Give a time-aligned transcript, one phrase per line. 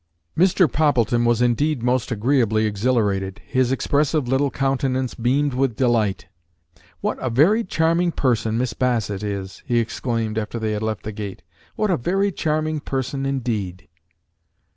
[0.35, 0.67] Mr.
[0.67, 3.39] Poppleton was indeed most agreeably exhilarated.
[3.45, 6.25] His expressive little countenance beamed with delight.
[7.01, 11.11] "What a very charming person Miss Bassett is!" he exclaimed, after they had left the
[11.11, 11.43] gate.
[11.75, 13.89] "What a very charming person indeed!"